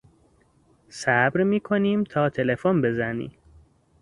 [0.89, 3.37] صبر میکنیم تا تلفن بزنی.